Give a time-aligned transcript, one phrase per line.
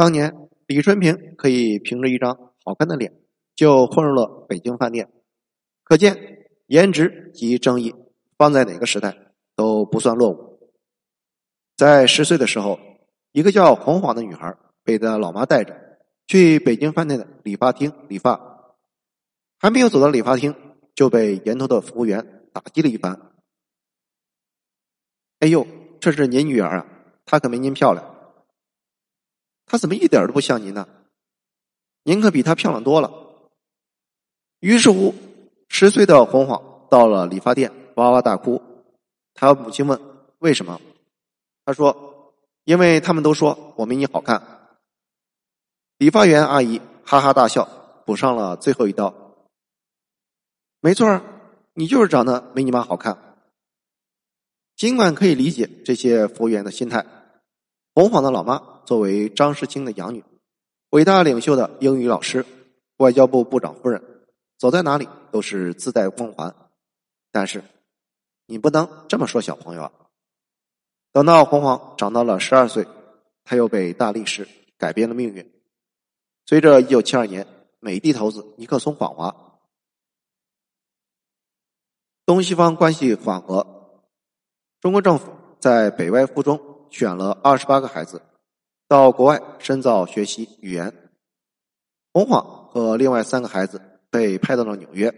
[0.00, 3.20] 当年李春平可以凭着一张好看的脸
[3.54, 5.12] 就混入了北京饭店，
[5.84, 7.94] 可见颜值及正义
[8.38, 9.14] 放在哪个时代
[9.54, 10.70] 都不算落伍。
[11.76, 12.80] 在十岁的时候，
[13.32, 15.78] 一个叫红晃的女孩被她老妈带着
[16.26, 18.40] 去北京饭店的理发厅理发，
[19.58, 20.54] 还没有走到理发厅，
[20.94, 23.20] 就被沿途的服务员打击了一番。
[25.40, 25.66] 哎呦，
[26.00, 26.86] 这是您女儿啊，
[27.26, 28.16] 她可没您漂亮。
[29.70, 30.88] 她怎么一点都不像您呢？
[32.02, 33.12] 您可比她漂亮多了。
[34.58, 35.14] 于是乎，
[35.68, 38.60] 十岁的红晃到了理发店，哇哇大哭。
[39.32, 40.00] 他母亲问
[40.40, 40.80] ：“为什么？”
[41.64, 42.34] 他说
[42.66, 44.42] ：“因为他们都说我没你好看。”
[45.98, 47.68] 理发员阿姨哈哈大笑，
[48.04, 49.36] 补上了最后一刀
[50.82, 51.22] ：“没错
[51.74, 53.36] 你就是长得没你妈好看。”
[54.74, 57.06] 尽管可以理解这些服务员的心态，
[57.94, 60.24] 红晃的老妈作为张世清的养女，
[60.90, 62.44] 伟大领袖的英语老师，
[62.96, 64.02] 外交部部长夫人，
[64.58, 66.54] 走在哪里都是自带光环。
[67.32, 67.62] 但是，
[68.46, 69.92] 你不能这么说小朋友啊！
[71.12, 72.86] 等到红黄长到了十二岁，
[73.44, 75.52] 他又被大力士改变了命运。
[76.46, 77.46] 随着一九七二年
[77.78, 79.60] 美帝头子尼克松访华，
[82.26, 83.64] 东西方关系缓和。
[84.80, 88.22] 中国政府在北外附中选了二十八个孩子
[88.90, 90.92] 到国外深造学习语言。
[92.12, 95.14] 洪晃和另外三个孩子被派到了纽约。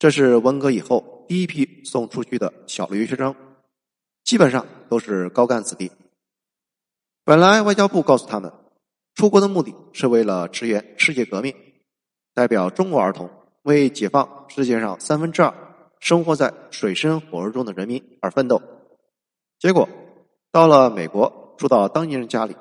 [0.00, 3.36] 这是文革以后第一批送出去的小留学生，
[4.24, 5.92] 基本上都是高干子弟。
[7.22, 8.52] 本来外交部告诉他们，
[9.14, 11.54] 出国的目的是为了支援世界革命，
[12.34, 13.30] 代表中国儿童
[13.62, 15.54] 为解放世界上三分之二。
[16.00, 18.60] 生活在水深火热中的人民而奋斗，
[19.60, 19.88] 结果
[20.50, 22.56] 到了美国，住到当地人家里，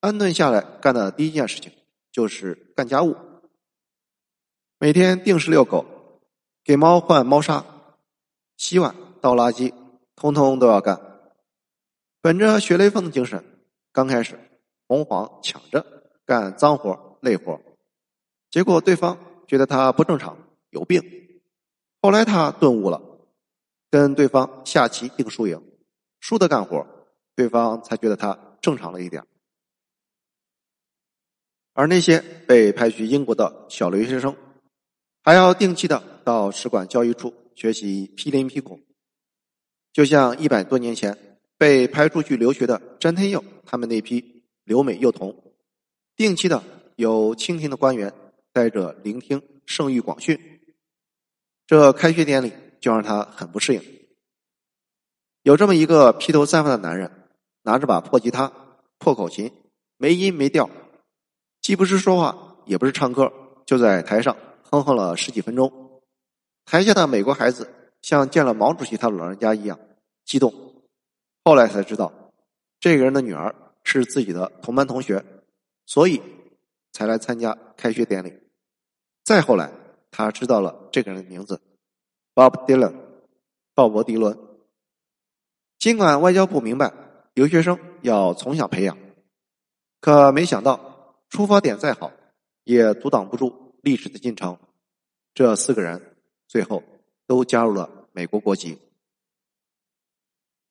[0.00, 1.72] 安顿下来干的第一件事情
[2.10, 3.16] 就是干家务，
[4.78, 5.84] 每天定时遛狗，
[6.64, 7.64] 给猫换猫砂，
[8.56, 9.72] 洗碗、倒垃圾，
[10.16, 11.00] 通通都要干。
[12.20, 13.44] 本着学雷锋的精神，
[13.92, 14.38] 刚开始
[14.86, 15.84] 红黄抢着
[16.24, 17.60] 干脏活累活，
[18.50, 20.36] 结果对方觉得他不正常，
[20.70, 21.02] 有病。
[22.00, 23.00] 后来他顿悟了，
[23.90, 25.62] 跟对方下棋定输赢，
[26.20, 26.86] 输的干活，
[27.34, 29.24] 对方才觉得他正常了一点。
[31.74, 34.36] 而那些被派去英国的小留学生，
[35.22, 38.80] 还要定期的到使馆教育处学习批林批孔，
[39.92, 45.54] 就像一百多年前被派出去留学的詹天佑他们那批留美幼童，
[46.14, 46.62] 定期的
[46.96, 48.12] 有清廷的官员
[48.52, 50.38] 带着聆听圣谕广训。
[51.66, 53.82] 这开学典礼就让他很不适应。
[55.42, 57.10] 有这么一个披头散发的男人，
[57.62, 58.52] 拿着把破吉他、
[58.98, 59.52] 破口琴，
[59.96, 60.68] 没音没调，
[61.60, 63.32] 既不是说话，也不是唱歌，
[63.64, 64.36] 就在台上
[64.70, 66.02] 哼哼了十几分钟。
[66.64, 69.78] 台下的美国孩子像见了毛主席他老人家一样
[70.24, 70.52] 激动。
[71.44, 72.12] 后来才知道，
[72.78, 75.24] 这个人的女儿是自己的同班同学，
[75.86, 76.22] 所以
[76.92, 78.32] 才来参加开学典礼。
[79.24, 79.72] 再后来。
[80.14, 81.58] 他知道了这个人的名字
[82.34, 82.92] ，Bob Dylan，
[83.74, 84.38] 鲍勃·迪伦。
[85.78, 86.92] 尽管外交部明白
[87.34, 88.96] 留学生要从小培养，
[90.00, 92.12] 可没想到出发点再好，
[92.64, 94.58] 也阻挡不住历史的进程。
[95.34, 96.16] 这四个人
[96.48, 96.82] 最后
[97.26, 98.78] 都加入了美国国籍。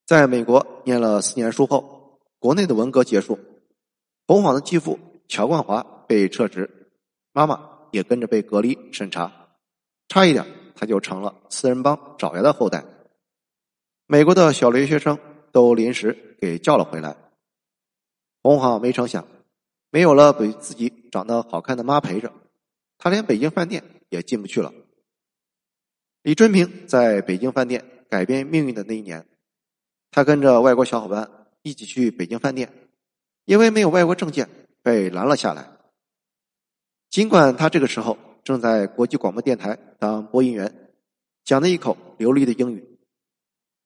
[0.06, 3.40] 在美国念了四年书后，国内的文革结束，
[4.28, 6.92] 红晃的继父乔冠华被撤职，
[7.32, 7.70] 妈妈。
[7.92, 9.50] 也跟着被隔离审查，
[10.08, 10.46] 差一点
[10.76, 12.86] 他就成了四人帮爪牙的后代。
[14.08, 15.20] 美国的小留学生
[15.52, 17.16] 都临时给叫了回来。
[18.42, 19.28] 红浩没成想，
[19.90, 22.34] 没有了比自己长得好看的妈陪着，
[22.98, 24.74] 他连北京饭店也进不去了。
[26.24, 29.26] 李春平在北京饭店改变命运的那一年，
[30.12, 31.30] 他跟着外国小伙伴
[31.62, 32.72] 一起去北京饭店，
[33.46, 34.50] 因为没有外国证件
[34.82, 35.68] 被拦了下来。
[37.09, 40.94] 尽管他这个时候正在国际广播电台当播音员，
[41.44, 43.00] 讲了一口流利的英语，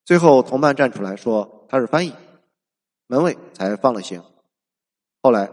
[0.03, 2.13] 最后同伴站出来说他是翻译，
[3.07, 4.23] 门卫才放了行。
[5.21, 5.49] 后来，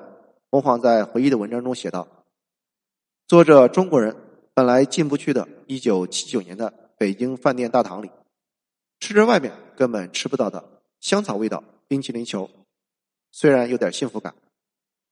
[0.50, 2.06] 洪晃在回忆的文章中写道
[3.26, 4.16] ：“坐着中国人
[4.54, 8.10] 本来进不去的1979年的北京饭店大堂里，
[9.00, 12.50] 吃着外面根本吃不到的香草味道冰淇淋球，
[13.30, 14.34] 虽然有点幸福感，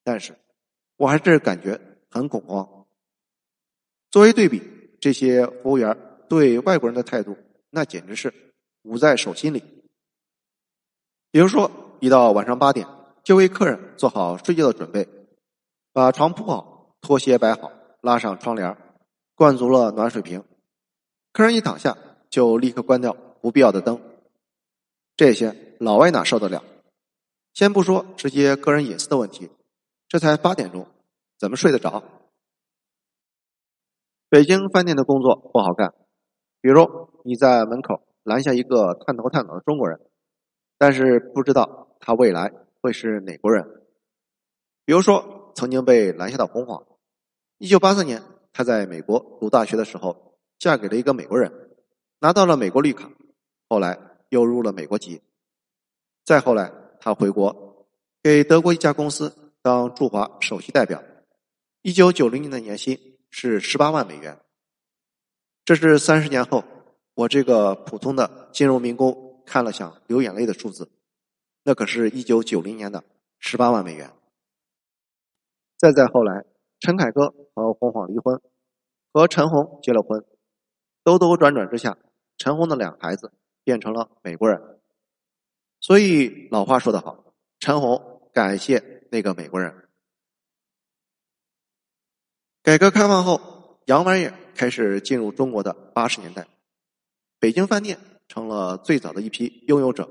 [0.05, 0.37] 但是
[0.96, 1.81] 我还是感觉。”
[2.12, 2.87] 很恐慌。
[4.11, 4.61] 作为对比，
[5.00, 5.96] 这些服务员
[6.29, 7.37] 对外国人的态度，
[7.70, 8.35] 那简直是
[8.82, 9.62] 捂在手心里。
[11.31, 12.87] 比如说，一到晚上八点，
[13.23, 15.09] 就为客人做好睡觉的准备，
[15.93, 18.77] 把床铺好，拖鞋摆好，拉上窗帘，
[19.37, 20.43] 灌足了暖水瓶。
[21.32, 21.97] 客人一躺下，
[22.29, 24.00] 就立刻关掉不必要的灯。
[25.15, 26.65] 这些老外哪受得了？
[27.55, 29.50] 先不说这些个人隐私的问题，
[30.09, 30.87] 这才八点钟，
[31.38, 32.03] 怎么睡得着？
[34.29, 35.94] 北京饭店的工作不好干，
[36.61, 40.00] 比如你在门口拦下一个探头探脑的中国人，
[40.81, 42.50] 但是不知道他未来
[42.81, 43.85] 会是哪国人。
[44.87, 46.87] 比如说曾经被拦下的红黄，
[47.59, 48.23] 一九八四年
[48.55, 51.53] 他在美国读大学的时候，嫁给了一个美国人，
[52.21, 53.11] 拿到了美国绿卡，
[53.69, 53.99] 后来
[54.31, 55.21] 又入了美国籍。
[56.25, 57.87] 再后来，他回国
[58.23, 61.05] 给德国一家公司当驻华首席代表，
[61.82, 62.99] 一九九零年的年薪。
[63.32, 64.41] 是十八万美元，
[65.65, 66.65] 这是三十年后
[67.15, 70.88] 我这个普通的金融民工看了想流眼泪的数字。
[71.64, 73.02] 那可是一九九零年的
[73.41, 74.12] 十八万美元。
[75.76, 76.44] 再再后来，
[76.79, 78.41] 陈凯歌和洪晃离婚，
[79.12, 80.25] 和陈红结了婚，
[81.02, 81.99] 兜兜转转之下，
[82.38, 83.32] 陈红的两个孩子
[83.64, 84.79] 变成了美国人。
[85.81, 89.88] 所以老话说得好，陈红感谢那个美国人。
[92.62, 96.46] 改革开放后，洋玩意开始进入中国的八十年代，
[97.41, 97.99] 北京饭店
[98.31, 100.09] 成了最早的一批拥有者。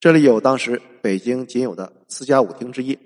[0.00, 2.98] 这里有当时北京仅有的四家舞厅之一，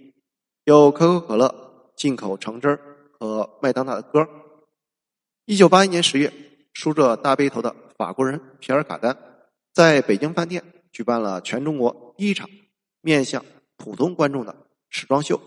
[0.65, 2.79] 有可口可乐、进口橙汁
[3.19, 4.27] 和麦当娜的歌。
[5.45, 6.33] 一九八一年十月，
[6.73, 9.19] 梳着大背头的法国人皮尔卡丹
[9.73, 10.63] 在北京饭店
[10.93, 12.49] 举办了全中国第一场
[13.01, 13.45] 面向
[13.77, 14.57] 普通观众的
[14.89, 15.41] 时装秀。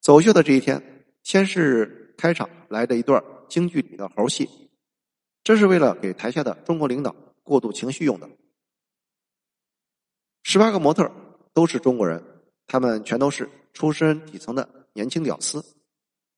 [0.00, 0.94] 走秀的这一天。
[1.24, 4.48] 先是开场来的一段京剧里的猴戏，
[5.44, 7.14] 这是为了给台下的中国领导
[7.48, 8.28] 过度情绪用的。
[10.44, 11.10] 十八个模特
[11.52, 12.22] 都是中国人，
[12.66, 15.64] 他们全都是出身底层的年轻屌丝，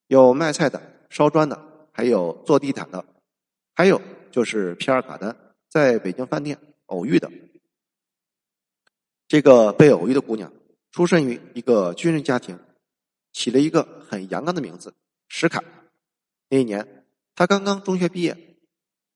[0.06, 3.04] 有卖菜的、烧砖的，还有做地毯的，
[3.74, 5.36] 还有就是皮尔卡丹
[5.68, 7.30] 在北京饭店偶遇的。
[9.28, 10.52] 这个被偶遇的姑娘
[10.92, 12.58] 出身于一个军人家庭。
[13.32, 14.92] 起了一个很阳刚的名字，
[15.28, 15.62] 石凯。
[16.48, 18.58] 那一年，他刚刚中学毕业，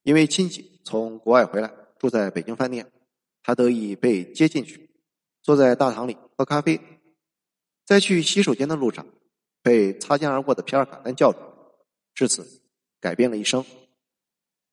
[0.03, 1.69] 因为亲戚从国外回来，
[2.05, 2.91] 住在北京饭店，
[3.41, 4.91] 他得以被接进去，
[5.41, 6.79] 坐在大堂里喝咖啡。
[7.83, 9.07] 在去洗手间的路上，
[9.63, 11.39] 被擦肩而过的皮尔卡丹叫住，
[12.13, 12.61] 至此
[13.01, 13.65] 改变了一生。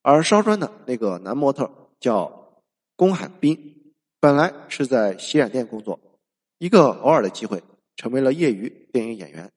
[0.03, 2.63] 而烧砖的那个男模特叫
[2.97, 5.99] 龚海滨，本来是在洗染店工作，
[6.59, 7.63] 一个偶尔的机会。
[7.97, 9.51] 成为了业余电影演员，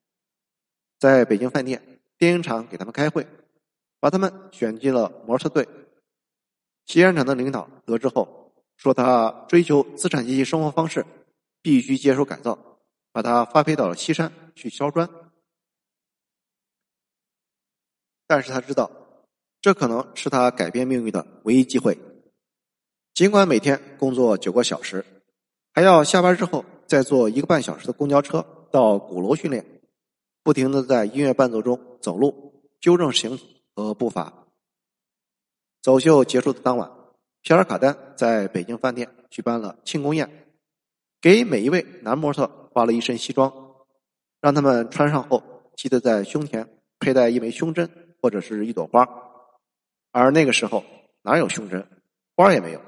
[0.98, 3.28] 在北京饭店电影厂给他们开会，
[4.00, 5.68] 把他们选进了模特队。
[6.86, 11.06] 洗染厂的领导得知后，说他追求资产阶级生活方式，
[11.62, 12.80] 必须接受改造，
[13.12, 15.10] 把他发配到了西山去烧砖。
[18.28, 18.90] 但是他知道，
[19.62, 21.98] 这可能是他改变命运的唯一机会。
[23.14, 25.06] 尽管每天工作九个小时，
[25.74, 26.66] 还要下班之后。
[26.88, 29.82] 再坐一个半小时的公交车到鼓楼训练，
[30.44, 33.40] 不停的在音乐伴奏中走路，纠正形
[33.74, 34.45] 和步伐。
[35.86, 36.90] 走秀结束的当晚，
[37.44, 40.48] 皮尔卡丹在北京饭店举办了庆功宴，
[41.22, 43.54] 给每一位男模特发了一身西装，
[44.42, 45.44] 让他们穿上后
[45.76, 46.68] 记得在胸前
[46.98, 47.88] 佩戴一枚胸针
[48.20, 49.08] 或者是一朵花。
[50.10, 50.84] 而那个时候
[51.22, 51.88] 哪有胸针，
[52.36, 52.82] 花也没有。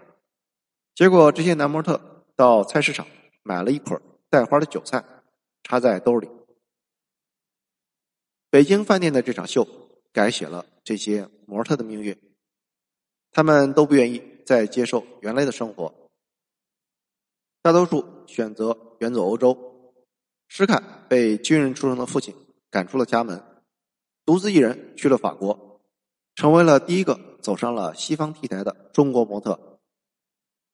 [0.95, 3.05] 结果这些男模特到菜市场。
[3.43, 5.01] 买了一捆带花的韭菜，
[5.63, 6.27] 插在兜里。
[8.49, 9.65] 北京饭店的这场秀
[10.11, 12.17] 改写了这些模特的命运，
[13.37, 15.93] 他们都不愿意再接受原来的生活，
[17.61, 19.93] 大多数选择远走欧洲。
[20.47, 22.33] 施凯被军人出生的父亲
[22.71, 23.43] 赶出了家门，
[24.25, 25.79] 独自一人去了法国，
[26.33, 29.79] 成为了第一个走上了西方 T 台的中国模特。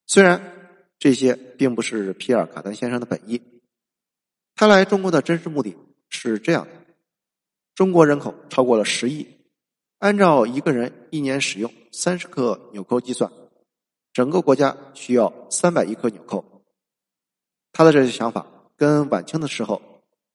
[0.08, 0.62] 虽然。
[1.00, 3.42] 这些并不是皮尔卡丹先生的本意。
[4.56, 5.76] 他来中国的真实目的
[6.08, 6.72] 是这样的：
[7.76, 9.28] 中国人口超过了十亿，
[10.04, 13.32] 按照一个人一年使用三十克纽扣计算，
[14.12, 16.44] 整个国家需要三百亿克纽扣。
[17.72, 18.46] 他的这些想法
[18.76, 19.82] 跟晚清的时候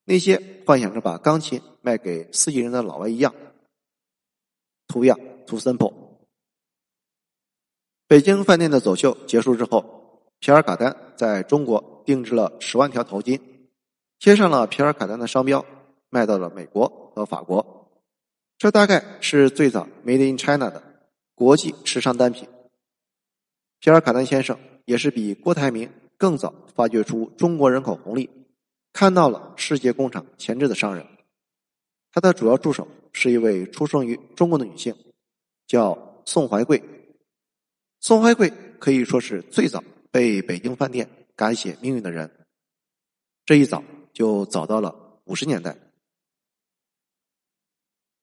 [0.05, 3.35] 那些幻想着把钢琴卖给四亿人的老外一样
[4.87, 5.93] 图样图 simple。
[8.07, 9.97] 北京饭店的走秀结束之后。
[10.39, 13.39] 皮尔卡丹在中国定制了十万条头巾，
[14.19, 15.65] 贴上了皮尔卡丹的商标，
[16.09, 17.78] 卖到了美国和法国。
[18.59, 20.83] 这大概是最早 Made in China 的
[21.33, 22.45] 国际时尚单品。
[23.79, 28.29] 皮尔卡丹先生也是比郭台铭更早发掘出中国人口红利
[28.91, 31.07] 看到了世界工厂前置的商人。
[32.11, 34.93] 他的主要助手是一位出生于中国的女性，
[35.65, 36.83] 叫宋怀贵。
[38.01, 42.29] 宋怀贵可以说是最早被北京饭店改写命运的人。
[43.45, 45.77] 这一早就早到了五十年代。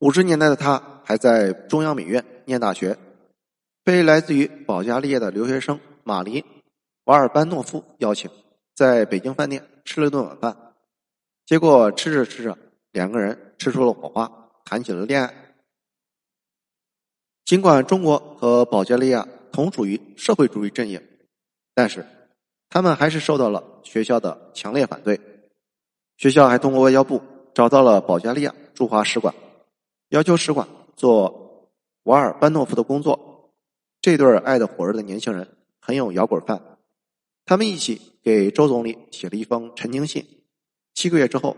[0.01, 2.99] 五十年代的他还在中央美院念大学，
[3.83, 6.43] 被来自于保加利亚的留学生马林·
[7.05, 8.31] 瓦尔班诺夫邀请，
[8.75, 10.55] 在北京饭店吃了顿晚饭。
[11.47, 12.59] 结果吃着吃着，
[12.93, 15.33] 两个人吃出了火花，谈起了恋爱。
[17.47, 21.01] 尽管中国和保加利亚同属于社会主义阵营，
[21.75, 22.05] 但是
[22.69, 25.19] 他们还是受到了学校的强烈反对。
[26.19, 27.23] 学校还通过外交部
[27.55, 29.35] 找到了保加利亚驻华使馆。
[30.11, 31.71] 要求使馆做
[32.05, 33.53] 瓦尔班诺夫的工作。
[34.01, 36.79] 这对爱的火热的年轻人很有摇滚范，
[37.45, 40.45] 他们一起给周总理写了一封陈情信。
[40.95, 41.57] 七个月之后，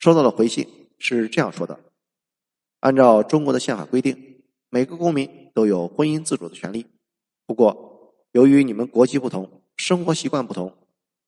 [0.00, 1.78] 收到了回信，是这样说的
[2.80, 6.86] ：“按照中国的宪法规定，每个公民都有婚姻自主的权利。
[7.46, 10.76] 不过，由于你们国籍不同，生活习惯不同，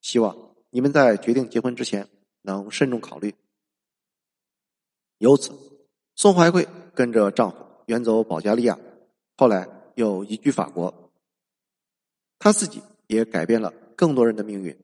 [0.00, 2.08] 希望你们在决定结婚之前
[2.42, 3.32] 能慎重考虑。”
[5.18, 5.67] 由此。
[6.18, 7.56] 宋怀贵跟着丈夫
[7.86, 8.76] 远走保加利亚，
[9.36, 11.12] 后来又移居法国。
[12.40, 14.76] 他自己也改变了更多人的命运。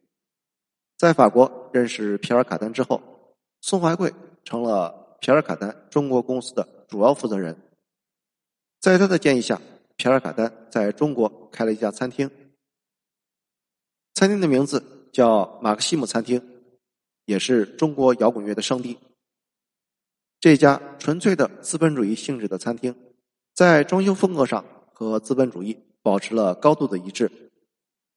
[0.97, 3.03] 在法国认识皮尔卡丹之后，
[3.61, 4.15] 宋怀贵
[4.45, 7.61] 成了皮尔卡丹中国公司的主要负责人。
[8.81, 9.61] 在他的建议下，
[9.97, 12.31] 皮尔卡丹在中国开了一家餐厅，
[14.15, 16.41] 餐厅的名字叫马克西姆餐厅，
[17.25, 18.97] 也是中国摇滚乐的圣地。
[20.45, 22.95] 这家纯粹的资本主义性质的餐厅，
[23.55, 27.33] 在装修风格上和资本主义保持了高度的一致。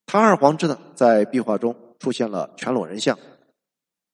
[0.06, 3.18] 堂而皇之的在壁画中出现了全裸人像。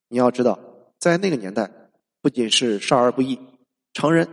[0.09, 0.59] 你要知道，
[0.99, 1.71] 在那个年代，
[2.21, 3.39] 不仅是少儿不宜，
[3.93, 4.29] 成人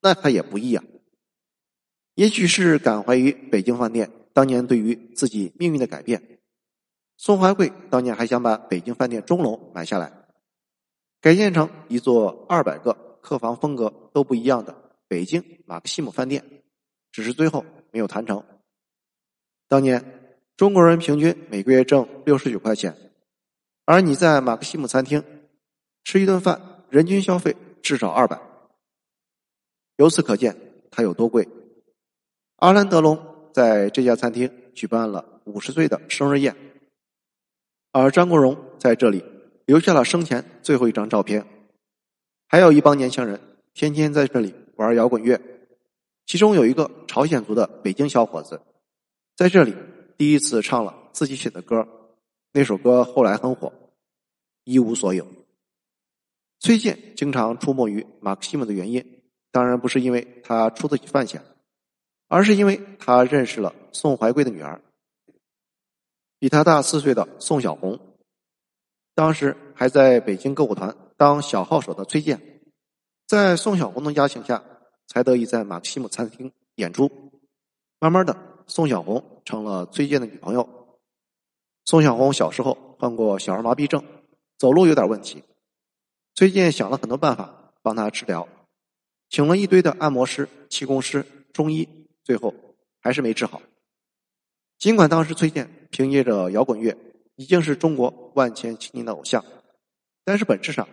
[0.00, 0.84] 那他也不易啊。
[2.14, 6.38] 也许是感怀于北京饭店当年对于自己命运的改变，
[7.16, 10.12] 宋怀贵当年还想把北京饭店钟楼买下来，
[11.20, 12.96] 改建成一座二百个。
[13.26, 14.72] 客房风格都不一样的
[15.08, 16.62] 北京马克西姆饭店，
[17.10, 18.44] 只是最后没有谈成。
[19.66, 22.96] 当年中国人平均每个月挣六十九块钱，
[23.84, 25.24] 而你在马克西姆餐厅
[26.04, 28.40] 吃一顿饭，人均消费至少二百。
[29.96, 30.56] 由此可见
[30.92, 31.48] 它有多贵。
[32.58, 36.54] 阿兰·德龙在这家餐厅举办了五十岁的生日宴，
[37.90, 39.24] 而张国荣在这里
[39.64, 41.44] 留下了生前最后一张照片。
[42.48, 43.40] 还有一帮年轻人
[43.74, 45.40] 天天在这里玩摇滚乐，
[46.26, 48.60] 其中有一个朝鲜族的北京小伙子，
[49.34, 49.74] 在这里
[50.16, 51.86] 第一次唱了自己写的歌，
[52.52, 53.68] 那首歌后来很火，
[54.64, 55.24] 《一无所有》。
[56.60, 61.42] 崔健经常出没于马克西姆的原因，当然不是因为他出得起饭钱，
[62.28, 64.80] 而是因为他认识了宋怀贵的女儿，
[66.38, 67.98] 比他大四岁的宋小红，
[69.14, 70.96] 当时还在北京歌舞团。
[71.16, 72.60] 当小号手的崔健，
[73.26, 74.62] 在宋小红的邀请下，
[75.06, 77.10] 才得以在马克西姆餐厅演出。
[77.98, 80.98] 慢慢的，宋小红成了崔健的女朋友。
[81.86, 84.04] 宋小红小时候患过小儿麻痹症，
[84.58, 85.42] 走路有点问题。
[86.34, 88.46] 崔健想了很多办法帮他治疗，
[89.30, 91.88] 请了一堆的按摩师、气功师、中医，
[92.24, 92.52] 最后
[93.00, 93.62] 还是没治好。
[94.78, 96.94] 尽管当时崔健凭借着摇滚乐
[97.36, 99.42] 已经是中国万千青年的偶像，
[100.22, 100.86] 但是本质上。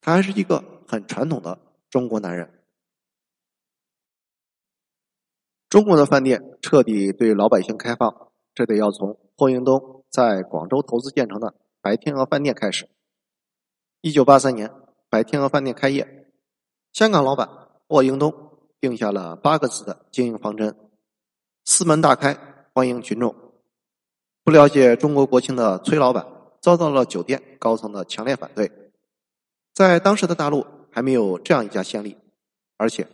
[0.00, 1.58] 他还是一个很传统的
[1.90, 2.54] 中国男人。
[5.68, 12.88] 中国的饭店彻底对老百姓开放，这得要从霍英东在广州投资建成的白天鹅饭店开始。
[14.00, 14.72] 一九八三年，
[15.10, 16.30] 白天鹅饭店开业，
[16.92, 17.48] 香港老板
[17.86, 18.32] 霍英东
[18.80, 20.74] 定下了八个字的经营方针：
[21.64, 22.38] 四门大开，
[22.72, 23.34] 欢迎群众。
[24.42, 26.26] 不了解中国国情的崔老板
[26.62, 28.87] 遭到了酒店高层的强烈反对。
[29.78, 32.16] 在当时的大陆还没有这样一家先例，
[32.78, 33.06] 而且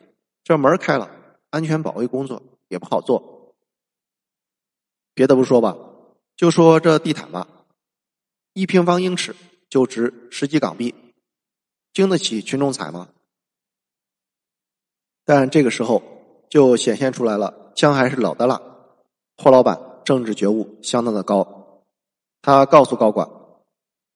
[0.42, 1.10] 这门开了，
[1.50, 3.54] 安全保卫工作也不好做。
[5.12, 5.76] 别的不说吧，
[6.38, 7.46] 就说这地毯吧，
[8.54, 9.36] 一平方英尺
[9.68, 10.94] 就值十几港币，
[11.92, 13.10] 经得起群众踩吗？
[15.26, 16.02] 但这个时候
[16.48, 18.58] 就显现出来了，姜还是老的辣。
[19.36, 21.82] 霍老板政治觉悟相当的高，
[22.40, 23.28] 他告诉高管，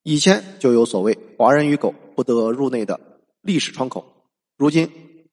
[0.03, 1.95] 以前就有所谓华人与狗。
[2.19, 2.99] 不得入内的
[3.43, 4.05] 历史窗口，
[4.57, 4.91] 如今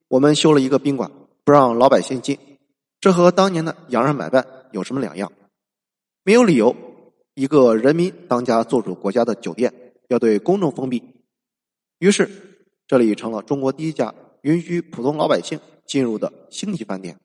[0.08, 1.12] 我们修了一个宾馆，
[1.44, 2.38] 不让老百姓进，
[3.00, 5.32] 这和当年的洋人买办有什么两样？
[6.22, 6.75] 没有理由，
[7.34, 9.74] 一个人民当家做主国家的酒店
[10.10, 11.01] 要对公众封闭，
[11.98, 12.30] 于是
[12.86, 14.13] 这里成了中国第一家
[14.44, 17.20] 允许普通老百姓进入的星级饭店。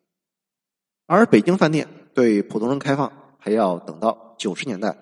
[1.04, 4.96] 而北京饭店对普通人开放还要等到九十年代，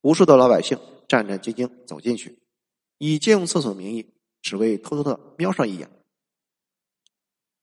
[0.00, 2.37] 无数的老百姓战战兢兢走进去，
[2.98, 4.12] 以借用厕所名义，
[4.42, 5.88] 只为偷偷的瞄上一眼。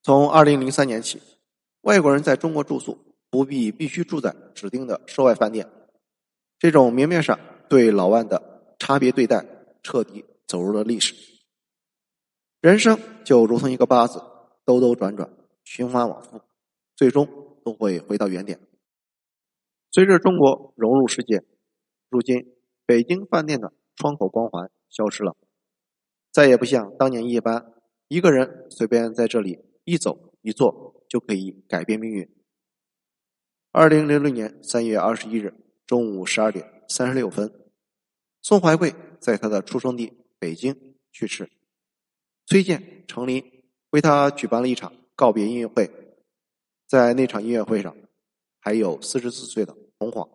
[0.02, 1.22] 从二零零三年起，
[1.82, 2.98] 外国人在中国住宿
[3.30, 5.70] 不必必须住在指定的涉外饭店。
[6.58, 7.38] 这种明面上
[7.70, 9.46] 对老外的差别对待，
[9.84, 11.14] 彻底走入了历史。
[12.62, 14.22] 人生就如同一个八字，
[14.64, 15.30] 兜兜转转，
[15.64, 16.42] 循环往复，
[16.96, 17.28] 最终
[17.64, 18.60] 都会回到原点。
[19.92, 21.44] 随着中国融入世界，
[22.10, 25.36] 如今北京饭店的窗口光环消失了，
[26.32, 27.74] 再也不像当年一般，
[28.08, 32.30] 一个人随便在这里一走一坐就可以改变命运。
[33.72, 35.54] 二零零六年三月二十一日。
[35.88, 37.54] 中午十二点三十六分，
[38.42, 41.48] 宋怀贵在他的出生地北京去世。
[42.48, 46.18] 崔健、程琳为他举办了一场告别音乐会。
[46.88, 47.96] 在那场音乐会上，
[48.60, 50.28] 还有四十四岁的洪晃。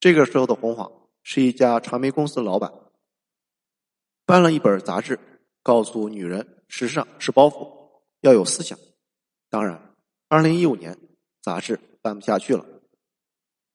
[0.00, 2.72] 这个时候的洪晃是一家传媒公司的老板，
[4.24, 5.18] 办了一本杂志，
[5.62, 7.68] 告诉女人时尚是包袱，
[8.20, 8.78] 要有思想。
[9.50, 9.94] 当然，
[10.28, 10.98] 二零一五年
[11.42, 12.64] 杂志办不下去了。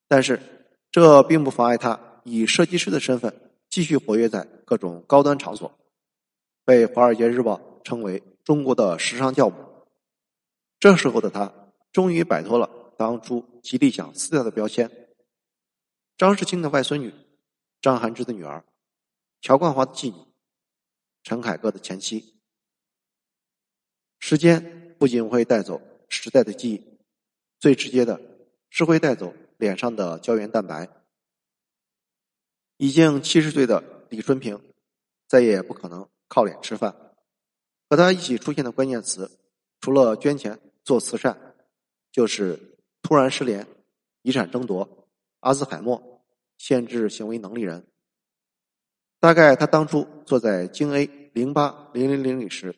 [0.08, 0.40] 但是，
[0.92, 5.72] 这并不妨碍他以设计师的身份继续活跃在各种高端场所，
[6.66, 9.56] 被《华尔街日报》称为中国的时尚教母。
[10.80, 11.54] 这时候的他，
[11.92, 14.90] 终于摆脱了当初极力想撕掉的标签：
[16.18, 17.14] 张世清的外孙女、
[17.82, 18.64] 张涵之的女儿、
[19.42, 20.16] 乔冠华的继女、
[21.28, 22.40] 陈凯歌的前妻。
[24.18, 26.98] 时间不仅会带走时代的记忆，
[27.60, 28.22] 最直接的
[28.70, 29.34] 是会带走。
[29.58, 30.88] 脸上的胶原蛋白，
[32.78, 34.62] 已经七十岁的李春平
[35.28, 36.96] 再也不可能靠脸吃饭。
[37.90, 39.30] 和他一起出现的关键词，
[39.82, 41.56] 除了捐钱做慈善，
[42.10, 43.68] 就是突然失联、
[44.22, 46.24] 遗产争夺、阿兹海默、
[46.58, 47.86] 限制行为能力人。
[49.20, 52.76] 大概他当初坐在京 A 零八零零零里时，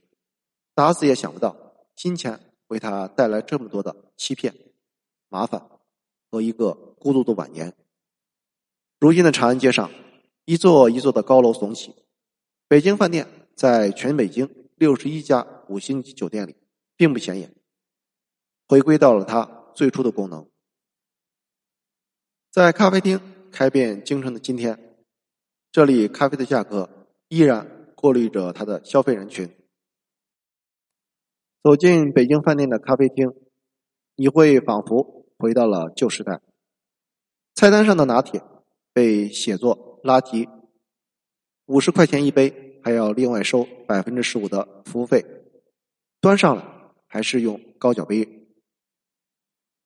[0.76, 1.56] 打死也想不到
[1.96, 4.54] 金钱为他带来这么多的欺骗、
[5.30, 5.66] 麻烦。
[6.32, 7.74] 和一个孤独的晚年。
[9.00, 9.90] 如今的长安街上，
[10.46, 11.96] 一座一座的高楼耸起，
[12.68, 16.56] 北京饭店在全北京六十一家五星级酒店里
[16.96, 17.52] 并不显眼，
[18.68, 20.48] 回归到了它最初的功能。
[22.52, 23.20] 在咖啡厅
[23.52, 24.98] 开遍京城的今天，
[25.72, 29.50] 这里咖啡的价格依然过滤着它的消费人群。
[31.62, 33.34] 走进北京饭店的咖啡厅，
[34.16, 35.20] 你会仿佛。
[35.42, 36.42] 回到了旧时代，
[37.56, 38.44] 菜单上的拿铁
[38.92, 40.50] 被写作拉提，
[41.66, 45.26] 五十块钱一杯，还要另外收百分之十五的服务费。
[46.20, 46.66] 端上来
[47.08, 48.50] 还是用高脚杯。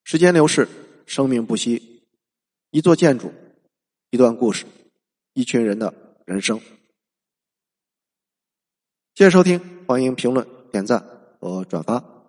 [0.04, 0.67] 时间流逝，
[1.06, 2.08] 生命不息，
[2.71, 3.32] 一座建筑，
[4.10, 4.65] 一段故事，
[5.34, 5.93] 一群人的
[6.26, 6.60] 人生。
[9.15, 11.04] 谢谢收听，欢迎评论、点赞
[11.39, 12.23] 和转发。